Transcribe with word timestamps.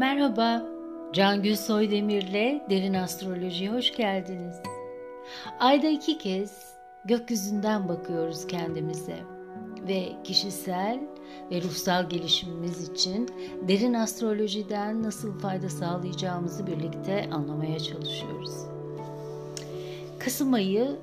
Merhaba, 0.00 0.62
Cangül 1.12 1.56
Soydemir'le 1.56 2.70
Derin 2.70 2.94
Astroloji'ye 2.94 3.70
hoş 3.70 3.96
geldiniz. 3.96 4.54
Ayda 5.58 5.88
iki 5.88 6.18
kez 6.18 6.74
gökyüzünden 7.04 7.88
bakıyoruz 7.88 8.46
kendimize 8.46 9.18
ve 9.88 10.08
kişisel 10.24 11.00
ve 11.50 11.62
ruhsal 11.62 12.08
gelişimimiz 12.08 12.90
için 12.90 13.28
derin 13.68 13.94
astrolojiden 13.94 15.02
nasıl 15.02 15.38
fayda 15.38 15.68
sağlayacağımızı 15.68 16.66
birlikte 16.66 17.28
anlamaya 17.32 17.78
çalışıyoruz. 17.78 18.52
Kasım 20.18 20.54
ayı 20.54 20.96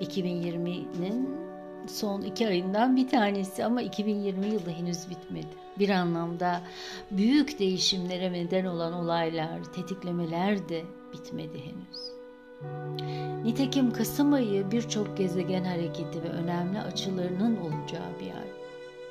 2020'nin 0.00 1.47
son 1.88 2.22
iki 2.22 2.48
ayından 2.48 2.96
bir 2.96 3.08
tanesi 3.08 3.64
ama 3.64 3.82
2020 3.82 4.46
yılı 4.46 4.70
henüz 4.70 5.10
bitmedi 5.10 5.68
bir 5.78 5.88
anlamda 5.88 6.60
büyük 7.10 7.58
değişimlere 7.58 8.32
neden 8.32 8.64
olan 8.64 8.92
olaylar, 8.92 9.64
tetiklemeler 9.64 10.68
de 10.68 10.84
bitmedi 11.12 11.58
henüz. 11.58 12.18
Nitekim 13.44 13.92
Kasım 13.92 14.32
ayı 14.32 14.70
birçok 14.70 15.16
gezegen 15.16 15.64
hareketi 15.64 16.22
ve 16.22 16.28
önemli 16.28 16.80
açılarının 16.80 17.56
olacağı 17.56 18.20
bir 18.20 18.26
ay. 18.26 18.48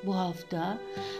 Bu 0.06 0.16
hafta 0.16 0.78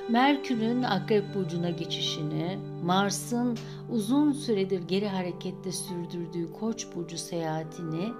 Merkür'ün 0.09 0.82
Akrep 0.82 1.34
Burcu'na 1.34 1.70
geçişini, 1.70 2.59
Mars'ın 2.84 3.59
uzun 3.90 4.32
süredir 4.32 4.82
geri 4.82 5.09
harekette 5.09 5.73
sürdürdüğü 5.73 6.52
Koç 6.52 6.87
Burcu 6.95 7.18
seyahatini 7.18 8.12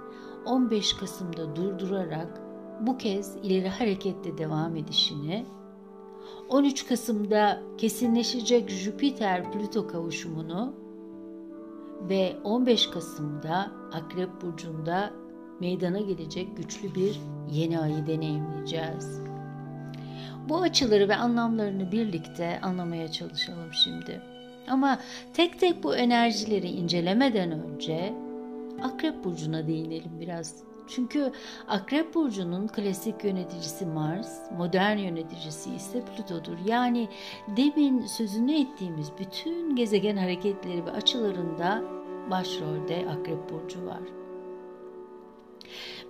15 0.45 0.93
Kasım'da 0.93 1.55
durdurarak 1.55 2.48
bu 2.81 2.97
kez 2.97 3.35
ileri 3.43 3.69
harekette 3.69 4.37
devam 4.37 4.75
edişini 4.75 5.45
13 6.49 6.87
Kasım'da 6.87 7.61
kesinleşecek 7.77 8.69
Jüpiter-Plüto 8.69 9.87
kavuşumunu 9.87 10.73
ve 12.09 12.35
15 12.43 12.87
Kasım'da 12.87 13.71
Akrep 13.93 14.41
Burcu'nda 14.41 15.13
meydana 15.59 15.99
gelecek 15.99 16.57
güçlü 16.57 16.95
bir 16.95 17.19
yeni 17.51 17.79
ayı 17.79 18.07
deneyimleyeceğiz. 18.07 19.21
Bu 20.49 20.61
açıları 20.61 21.09
ve 21.09 21.15
anlamlarını 21.15 21.91
birlikte 21.91 22.59
anlamaya 22.61 23.11
çalışalım 23.11 23.73
şimdi. 23.73 24.21
Ama 24.67 24.99
tek 25.33 25.59
tek 25.59 25.83
bu 25.83 25.95
enerjileri 25.95 26.67
incelemeden 26.67 27.51
önce 27.51 28.13
Akrep 28.83 29.23
Burcu'na 29.23 29.67
değinelim 29.67 30.11
biraz. 30.19 30.68
Çünkü 30.89 31.31
Akrep 31.67 32.15
Burcu'nun 32.15 32.67
klasik 32.67 33.23
yöneticisi 33.23 33.85
Mars, 33.85 34.51
modern 34.57 34.97
yöneticisi 34.97 35.75
ise 35.75 36.05
Plüto'dur. 36.05 36.57
Yani 36.65 37.09
demin 37.57 38.05
sözünü 38.05 38.61
ettiğimiz 38.61 39.11
bütün 39.19 39.75
gezegen 39.75 40.17
hareketleri 40.17 40.85
ve 40.85 40.91
açılarında 40.91 41.83
başrolde 42.31 43.05
Akrep 43.09 43.49
Burcu 43.49 43.85
var. 43.85 44.01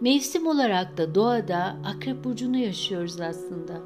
Mevsim 0.02 0.48
olarak 0.48 0.98
da 0.98 1.16
doğada 1.16 1.78
Akrep 1.86 2.24
Burcu'nu 2.24 2.58
yaşıyoruz 2.58 3.22
aslında. 3.22 3.82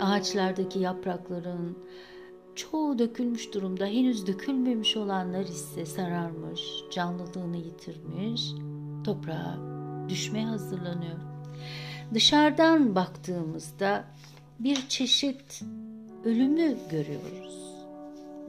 Ağaçlardaki 0.00 0.78
yaprakların 0.78 1.78
çoğu 2.54 2.98
dökülmüş 2.98 3.54
durumda, 3.54 3.86
henüz 3.86 4.26
dökülmemiş 4.26 4.96
olanlar 4.96 5.42
ise 5.42 5.86
sararmış, 5.86 6.60
canlılığını 6.90 7.56
yitirmiş, 7.56 8.52
toprağa 9.04 9.77
düşmeye 10.08 10.46
hazırlanıyor. 10.46 11.18
Dışarıdan 12.14 12.94
baktığımızda 12.94 14.04
bir 14.58 14.88
çeşit 14.88 15.62
ölümü 16.24 16.76
görüyoruz. 16.90 17.74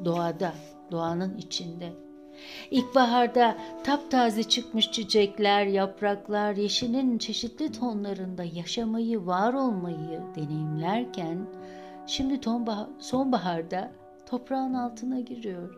Doğada, 0.05 0.53
doğanın 0.91 1.37
içinde. 1.37 1.93
İlkbaharda 2.71 3.57
taptaze 3.83 4.43
çıkmış 4.43 4.91
çiçekler, 4.91 5.65
yapraklar, 5.65 6.55
yeşilin 6.55 7.17
çeşitli 7.17 7.71
tonlarında 7.71 8.43
yaşamayı, 8.43 9.25
var 9.25 9.53
olmayı 9.53 10.21
deneyimlerken 10.35 11.37
şimdi 12.07 12.41
sonbaharda 12.99 13.91
toprağın 14.25 14.73
altına 14.73 15.19
giriyor. 15.19 15.75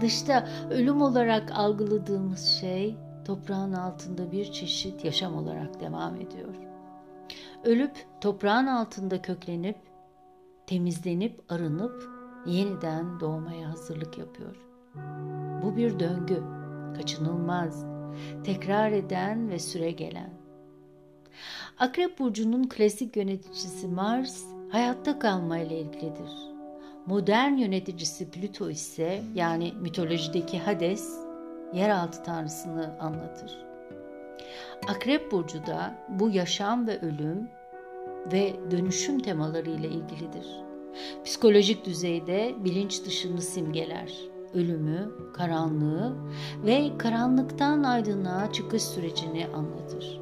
Dışta 0.00 0.48
ölüm 0.70 1.02
olarak 1.02 1.52
algıladığımız 1.54 2.46
şey 2.60 2.96
toprağın 3.28 3.72
altında 3.72 4.32
bir 4.32 4.52
çeşit 4.52 5.04
yaşam 5.04 5.36
olarak 5.36 5.80
devam 5.80 6.16
ediyor. 6.16 6.54
Ölüp 7.64 8.06
toprağın 8.20 8.66
altında 8.66 9.22
köklenip, 9.22 9.76
temizlenip, 10.66 11.40
arınıp 11.48 12.08
yeniden 12.46 13.20
doğmaya 13.20 13.70
hazırlık 13.70 14.18
yapıyor. 14.18 14.56
Bu 15.62 15.76
bir 15.76 15.98
döngü, 15.98 16.42
kaçınılmaz, 16.96 17.84
tekrar 18.44 18.92
eden 18.92 19.50
ve 19.50 19.58
süre 19.58 19.90
gelen. 19.90 20.30
Akrep 21.78 22.18
burcunun 22.18 22.68
klasik 22.68 23.16
yöneticisi 23.16 23.88
Mars 23.88 24.44
hayatta 24.72 25.18
kalmayla 25.18 25.76
ilgilidir. 25.76 26.32
Modern 27.06 27.52
yöneticisi 27.56 28.30
Plüto 28.30 28.70
ise 28.70 29.22
yani 29.34 29.72
mitolojideki 29.80 30.58
Hades 30.58 31.27
yeraltı 31.72 32.22
tanrısını 32.22 32.90
anlatır. 33.00 33.58
Akrep 34.88 35.32
burcu 35.32 35.66
da 35.66 35.94
bu 36.08 36.30
yaşam 36.30 36.86
ve 36.86 37.00
ölüm 37.00 37.48
ve 38.32 38.56
dönüşüm 38.70 39.20
temaları 39.20 39.70
ile 39.70 39.88
ilgilidir. 39.88 40.46
Psikolojik 41.24 41.84
düzeyde 41.84 42.54
bilinç 42.58 43.04
dışını 43.04 43.42
simgeler. 43.42 44.12
Ölümü, 44.54 45.10
karanlığı 45.34 46.16
ve 46.64 46.98
karanlıktan 46.98 47.82
aydınlığa 47.82 48.52
çıkış 48.52 48.82
sürecini 48.82 49.46
anlatır. 49.46 50.20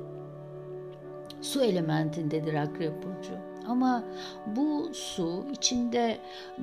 Su 1.43 1.63
elementindedir 1.63 2.55
Akrep 2.55 2.93
burcu. 3.03 3.33
Ama 3.69 4.05
bu 4.47 4.91
su 4.93 5.45
içinde 5.53 6.19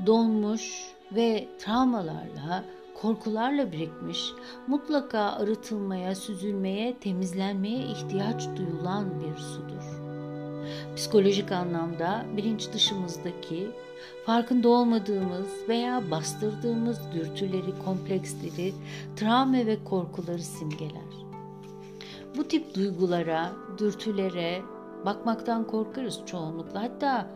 donmuş 0.06 0.94
ve 1.16 1.48
travmalarla 1.60 2.64
korkularla 3.02 3.72
birikmiş, 3.72 4.34
mutlaka 4.68 5.20
arıtılmaya, 5.20 6.16
süzülmeye, 6.16 6.98
temizlenmeye 7.00 7.86
ihtiyaç 7.86 8.48
duyulan 8.58 9.06
bir 9.20 9.38
sudur. 9.38 10.04
Psikolojik 10.96 11.52
anlamda 11.52 12.26
bilinç 12.38 12.74
dışımızdaki 12.74 13.72
farkında 14.26 14.70
olmadığımız 14.70 15.48
veya 15.70 16.12
bastırdığımız 16.12 17.00
dürtüleri, 17.14 17.84
kompleksleri, 17.86 18.74
travma 19.16 19.58
ve 19.58 19.84
korkuları 19.84 20.44
simgeler. 20.44 21.14
Bu 22.38 22.48
tip 22.48 22.76
duygulara, 22.76 23.52
dürtülere 23.78 24.62
bakmaktan 25.06 25.68
korkarız 25.68 26.20
çoğunlukla. 26.26 26.82
Hatta 26.82 27.28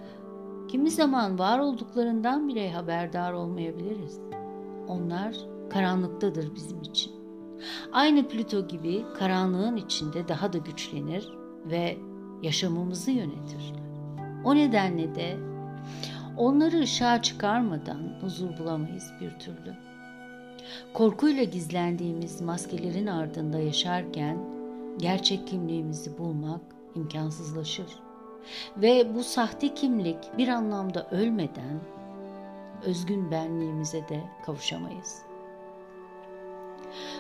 kimi 0.68 0.92
zaman 0.92 1.40
var 1.40 1.60
olduklarından 1.60 2.48
bile 2.48 2.72
haberdar 2.72 3.34
olmayabiliriz. 3.34 4.20
Onlar 4.88 5.36
karanlıktadır 5.70 6.56
bizim 6.56 6.82
için. 6.82 7.12
Aynı 7.92 8.28
Plüto 8.28 8.68
gibi 8.68 9.06
karanlığın 9.20 9.76
içinde 9.78 10.28
daha 10.28 10.54
da 10.54 10.58
güçlenir 10.58 11.30
ve 11.66 11.98
yaşamımızı 12.42 13.12
yönetirler. 13.12 13.88
O 14.44 14.56
nedenle 14.56 15.16
de 15.16 15.38
onları 16.38 16.80
ışığa 16.80 17.22
çıkarmadan 17.22 18.18
huzur 18.22 18.58
bulamayız 18.58 19.12
bir 19.22 19.40
türlü. 19.40 19.76
Korkuyla 20.94 21.44
gizlendiğimiz 21.44 22.42
maskelerin 22.42 23.08
ardında 23.08 23.60
yaşarken 23.60 24.38
gerçek 24.98 25.48
kimliğimizi 25.48 26.18
bulmak 26.18 26.62
imkansızlaşır. 26.96 28.00
Ve 28.78 29.16
bu 29.16 29.24
sahte 29.24 29.74
kimlik 29.74 30.38
bir 30.38 30.48
anlamda 30.48 31.08
ölmeden 31.12 31.80
özgün 32.86 33.32
benliğimize 33.32 34.10
de 34.10 34.24
kavuşamayız. 34.46 35.22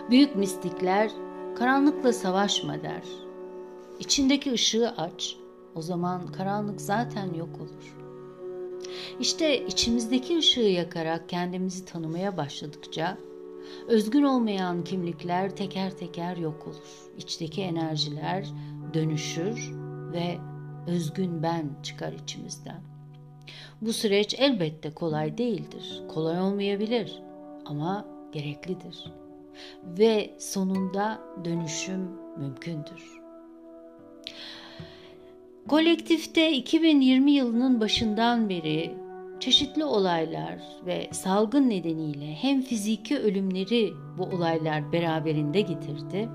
Büyük 0.09 0.36
mistikler 0.36 1.12
karanlıkla 1.57 2.13
savaşma 2.13 2.83
der. 2.83 3.04
İçindeki 4.00 4.51
ışığı 4.51 4.89
aç. 4.98 5.38
O 5.75 5.81
zaman 5.81 6.27
karanlık 6.27 6.81
zaten 6.81 7.33
yok 7.33 7.62
olur. 7.62 7.98
İşte 9.19 9.65
içimizdeki 9.65 10.38
ışığı 10.38 10.59
yakarak 10.59 11.30
kendimizi 11.30 11.86
tanımaya 11.86 12.38
başladıkça 12.38 13.18
özgün 13.88 14.24
olmayan 14.24 14.83
kimlikler 14.83 15.56
teker 15.56 15.98
teker 15.98 16.38
yok 16.38 16.68
olur. 16.68 17.12
İçteki 17.18 17.62
enerjiler 17.62 18.48
dönüşür 18.94 19.74
ve 20.13 20.38
özgün 20.88 21.44
ben 21.44 21.69
çıkar 21.83 22.13
içimizden. 22.13 22.97
Bu 23.82 23.94
süreç 23.94 24.36
elbette 24.40 24.90
kolay 24.90 25.38
değildir. 25.38 26.02
Kolay 26.08 26.42
olmayabilir 26.42 27.22
ama 27.66 28.06
gereklidir. 28.32 29.04
Ve 29.84 30.30
sonunda 30.40 31.20
dönüşüm 31.46 32.10
mümkündür. 32.38 33.22
Kolektifte 35.68 36.52
2020 36.54 37.32
yılının 37.32 37.82
başından 37.82 38.50
beri 38.50 38.94
çeşitli 39.40 39.84
olaylar 39.84 40.60
ve 40.86 41.10
salgın 41.12 41.70
nedeniyle 41.70 42.34
hem 42.34 42.62
fiziki 42.62 43.18
ölümleri 43.18 43.94
bu 44.18 44.24
olaylar 44.24 44.92
beraberinde 44.92 45.62
getirdi 45.62 46.30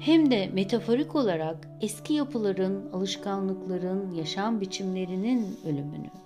hem 0.00 0.30
de 0.30 0.50
metaforik 0.52 1.14
olarak 1.16 1.68
eski 1.80 2.14
yapıların, 2.14 2.92
alışkanlıkların, 2.92 4.14
yaşam 4.14 4.60
biçimlerinin 4.60 5.56
ölümünü 5.64 6.23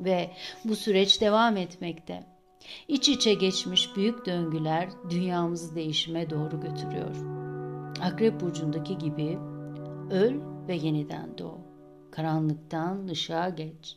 ve 0.00 0.30
bu 0.64 0.76
süreç 0.76 1.20
devam 1.20 1.56
etmekte. 1.56 2.26
İç 2.88 3.08
içe 3.08 3.34
geçmiş 3.34 3.96
büyük 3.96 4.26
döngüler 4.26 4.88
dünyamızı 5.10 5.74
değişime 5.74 6.30
doğru 6.30 6.60
götürüyor. 6.60 7.16
Akrep 8.02 8.40
burcundaki 8.40 8.98
gibi 8.98 9.38
öl 10.10 10.34
ve 10.68 10.74
yeniden 10.74 11.38
doğ. 11.38 11.58
Karanlıktan 12.10 13.06
ışığa 13.06 13.48
geç. 13.48 13.96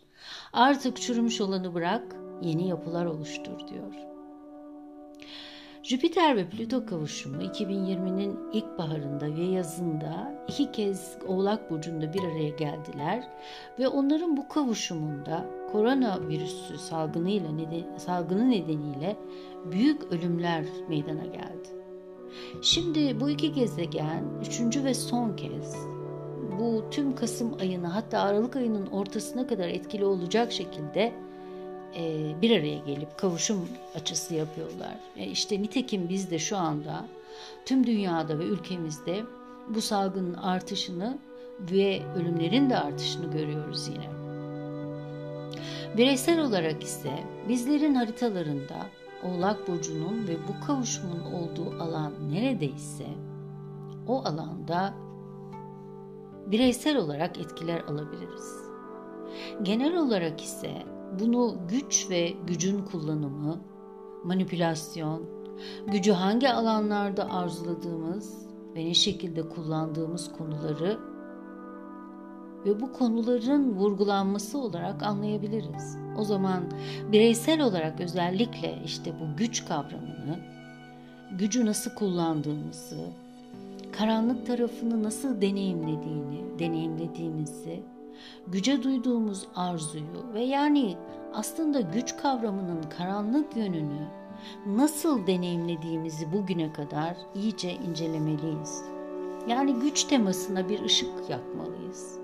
Artık 0.54 1.02
çürümüş 1.02 1.42
olanı 1.42 1.74
bırak, 1.74 2.16
yeni 2.42 2.68
yapılar 2.68 3.06
oluştur 3.06 3.68
diyor. 3.68 3.94
Jüpiter 5.84 6.36
ve 6.36 6.50
Plüto 6.50 6.86
kavuşumu 6.86 7.42
2020'nin 7.42 8.40
ilk 8.54 8.78
baharında 8.78 9.36
ve 9.36 9.44
yazında 9.44 10.46
iki 10.48 10.72
kez 10.72 11.18
Oğlak 11.28 11.72
Burcu'nda 11.72 12.14
bir 12.14 12.24
araya 12.24 12.50
geldiler 12.50 13.24
ve 13.80 13.88
onların 13.88 14.38
bu 14.38 14.48
kavuşumunda 14.48 15.46
koronavirüsü 15.74 16.78
salgınıyla 16.78 17.52
neden, 17.52 17.98
salgını 17.98 18.50
nedeniyle 18.50 19.18
büyük 19.72 20.12
ölümler 20.12 20.66
meydana 20.90 21.26
geldi. 21.26 21.70
Şimdi 22.62 23.20
bu 23.20 23.30
iki 23.30 23.54
gezegen 23.54 24.24
üçüncü 24.42 24.84
ve 24.84 24.94
son 24.94 25.36
kez 25.36 25.76
bu 26.60 26.84
tüm 26.92 27.16
Kasım 27.16 27.54
ayını 27.62 27.88
hatta 27.88 28.20
Aralık 28.20 28.56
ayının 28.56 28.88
ortasına 28.88 29.48
kadar 29.48 29.68
etkili 29.68 30.06
olacak 30.06 30.52
şekilde 30.52 31.14
e, 31.96 32.32
bir 32.42 32.52
araya 32.52 32.78
gelip 32.78 33.18
kavuşum 33.18 33.68
açısı 33.96 34.36
yapıyorlar. 34.36 34.96
E, 35.18 35.26
işte 35.26 35.62
nitekim 35.62 36.10
biz 36.10 36.32
de 36.32 36.40
şu 36.40 36.58
anda 36.58 37.06
tüm 37.66 37.88
dünyada 37.88 38.40
ve 38.40 38.44
ülkemizde 38.44 39.24
bu 39.70 39.82
salgının 39.82 40.34
artışını 40.34 41.18
ve 41.60 42.02
ölümlerin 42.16 42.70
de 42.70 42.78
artışını 42.78 43.32
görüyoruz 43.32 43.88
yine. 43.88 44.23
Bireysel 45.98 46.40
olarak 46.40 46.84
ise 46.84 47.12
bizlerin 47.50 47.96
haritalarında 47.96 48.76
Oğlak 49.24 49.68
Burcu'nun 49.68 50.28
ve 50.28 50.36
bu 50.48 50.66
kavuşumun 50.68 51.22
olduğu 51.34 51.84
alan 51.84 52.14
neredeyse 52.32 53.06
o 54.08 54.24
alanda 54.24 54.94
bireysel 56.48 56.98
olarak 56.98 57.38
etkiler 57.38 57.82
alabiliriz. 57.82 58.64
Genel 59.62 59.98
olarak 59.98 60.42
ise 60.42 60.72
bunu 61.20 61.58
güç 61.70 62.10
ve 62.10 62.34
gücün 62.48 62.86
kullanımı, 62.86 63.62
manipülasyon, 64.24 65.24
gücü 65.88 66.12
hangi 66.12 66.50
alanlarda 66.50 67.32
arzuladığımız 67.32 68.48
ve 68.76 68.86
ne 68.86 68.94
şekilde 68.94 69.50
kullandığımız 69.50 70.32
konuları 70.32 71.00
ve 72.66 72.82
bu 72.82 72.94
konuların 72.94 73.76
vurgulanması 73.76 74.58
olarak 74.58 75.04
anlayabiliriz. 75.04 75.98
O 76.18 76.24
zaman 76.24 76.64
bireysel 77.12 77.62
olarak 77.62 78.00
özellikle 78.00 78.80
işte 78.86 79.14
bu 79.20 79.38
güç 79.38 79.66
kavramını, 79.66 80.40
gücü 81.32 81.66
nasıl 81.66 81.92
kullandığımızı, 81.92 83.00
karanlık 83.98 84.48
tarafını 84.48 85.04
nasıl 85.04 85.42
deneyimlediğini, 85.42 86.60
deneyimlediğimizi 86.60 87.84
güce 88.48 88.84
duyduğumuz 88.84 89.48
arzuyu 89.56 90.34
ve 90.34 90.42
yani 90.42 90.98
aslında 91.34 91.82
güç 91.82 92.18
kavramının 92.18 92.82
karanlık 92.98 93.58
yönünü 93.58 94.08
nasıl 94.68 95.28
deneyimlediğimizi 95.28 96.32
bugüne 96.32 96.74
kadar 96.74 97.18
iyice 97.36 97.74
incelemeliyiz. 97.74 98.84
Yani 99.48 99.74
güç 99.74 100.04
temasına 100.04 100.70
bir 100.70 100.84
ışık 100.84 101.30
yakmalıyız. 101.30 102.23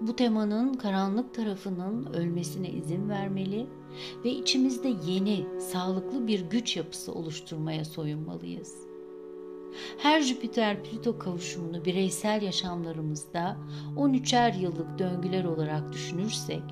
Bu 0.00 0.16
temanın 0.16 0.74
karanlık 0.74 1.34
tarafının 1.34 2.14
ölmesine 2.14 2.70
izin 2.70 3.08
vermeli 3.08 3.66
ve 4.24 4.30
içimizde 4.30 4.92
yeni, 5.06 5.46
sağlıklı 5.60 6.26
bir 6.26 6.40
güç 6.40 6.76
yapısı 6.76 7.12
oluşturmaya 7.12 7.84
soyunmalıyız. 7.84 8.74
Her 9.98 10.20
Jüpiter-Plüto 10.20 11.18
kavuşumunu 11.18 11.84
bireysel 11.84 12.42
yaşamlarımızda 12.42 13.56
13'er 13.96 14.60
yıllık 14.60 14.98
döngüler 14.98 15.44
olarak 15.44 15.92
düşünürsek 15.92 16.62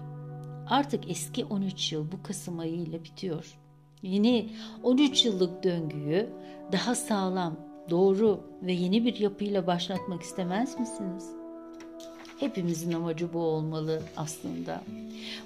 artık 0.69 1.11
eski 1.11 1.45
13 1.45 1.93
yıl 1.93 2.13
bu 2.13 2.23
Kasım 2.23 2.59
ayı 2.59 2.75
ile 2.75 3.05
bitiyor. 3.05 3.59
Yeni 4.03 4.51
13 4.83 5.25
yıllık 5.25 5.65
döngüyü 5.65 6.31
daha 6.73 6.95
sağlam, 6.95 7.57
doğru 7.91 8.41
ve 8.63 8.73
yeni 8.73 9.05
bir 9.05 9.21
yapıyla 9.21 9.67
başlatmak 9.67 10.23
istemez 10.23 10.81
misiniz? 10.81 11.31
Hepimizin 12.41 12.93
amacı 12.93 13.33
bu 13.33 13.39
olmalı 13.39 14.03
aslında. 14.17 14.83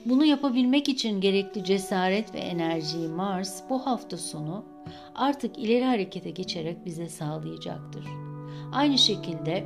Bunu 0.06 0.24
yapabilmek 0.24 0.88
için 0.88 1.20
gerekli 1.20 1.64
cesaret 1.64 2.34
ve 2.34 2.38
enerjiyi 2.38 3.08
Mars 3.08 3.62
bu 3.70 3.86
hafta 3.86 4.16
sonu 4.16 4.64
artık 5.14 5.58
ileri 5.58 5.84
harekete 5.84 6.30
geçerek 6.30 6.86
bize 6.86 7.08
sağlayacaktır. 7.08 8.04
Aynı 8.72 8.98
şekilde 8.98 9.64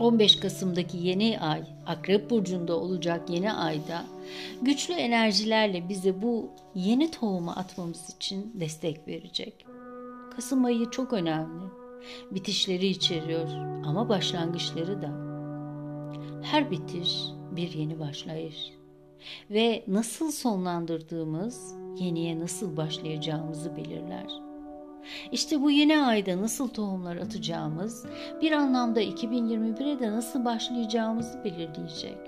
15 0.00 0.36
Kasım'daki 0.36 0.98
yeni 0.98 1.40
ay, 1.40 1.62
Akrep 1.86 2.30
Burcu'nda 2.30 2.76
olacak 2.80 3.30
yeni 3.30 3.52
ayda 3.52 4.04
güçlü 4.62 4.94
enerjilerle 4.94 5.88
bize 5.88 6.22
bu 6.22 6.50
yeni 6.74 7.10
tohumu 7.10 7.50
atmamız 7.50 8.14
için 8.16 8.52
destek 8.60 9.08
verecek. 9.08 9.66
Kasım 10.36 10.64
ayı 10.64 10.90
çok 10.90 11.12
önemli. 11.12 11.64
Bitişleri 12.30 12.86
içeriyor 12.86 13.48
ama 13.86 14.08
başlangıçları 14.08 15.02
da. 15.02 15.33
Her 16.54 16.70
bitiş 16.70 17.20
bir 17.50 17.72
yeni 17.72 18.00
başlayış 18.00 18.72
ve 19.50 19.84
nasıl 19.88 20.30
sonlandırdığımız 20.30 21.74
yeniye 21.96 22.40
nasıl 22.40 22.76
başlayacağımızı 22.76 23.76
belirler. 23.76 24.26
İşte 25.32 25.62
bu 25.62 25.70
yeni 25.70 25.98
ayda 25.98 26.42
nasıl 26.42 26.68
tohumlar 26.68 27.16
atacağımız, 27.16 28.06
bir 28.42 28.52
anlamda 28.52 29.02
2021'e 29.02 30.00
de 30.00 30.12
nasıl 30.12 30.44
başlayacağımızı 30.44 31.44
belirleyecek. 31.44 32.18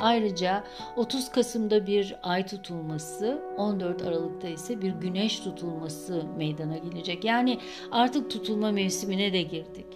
Ayrıca 0.00 0.64
30 0.96 1.30
Kasım'da 1.30 1.86
bir 1.86 2.16
ay 2.22 2.46
tutulması, 2.46 3.42
14 3.56 4.02
Aralık'ta 4.02 4.48
ise 4.48 4.82
bir 4.82 4.92
güneş 4.92 5.40
tutulması 5.40 6.24
meydana 6.36 6.78
gelecek. 6.78 7.24
Yani 7.24 7.58
artık 7.90 8.30
tutulma 8.30 8.72
mevsimine 8.72 9.32
de 9.32 9.42
girdik. 9.42 9.86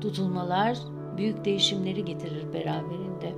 Tutulmalar 0.00 0.78
büyük 1.16 1.44
değişimleri 1.44 2.04
getirir 2.04 2.52
beraberinde. 2.52 3.32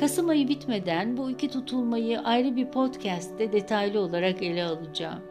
Kasım 0.00 0.28
ayı 0.28 0.48
bitmeden 0.48 1.16
bu 1.16 1.30
iki 1.30 1.48
tutulmayı 1.50 2.20
ayrı 2.20 2.56
bir 2.56 2.66
podcast'te 2.70 3.52
detaylı 3.52 4.00
olarak 4.00 4.42
ele 4.42 4.64
alacağım. 4.64 5.22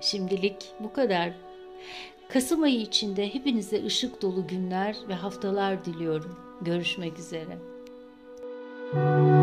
Şimdilik 0.00 0.56
bu 0.80 0.92
kadar. 0.92 1.32
Kasım 2.28 2.62
ayı 2.62 2.80
içinde 2.80 3.34
hepinize 3.34 3.84
ışık 3.84 4.22
dolu 4.22 4.46
günler 4.46 4.96
ve 5.08 5.14
haftalar 5.14 5.84
diliyorum. 5.84 6.36
Görüşmek 6.62 7.18
üzere. 7.18 7.58
Müzik 8.94 9.39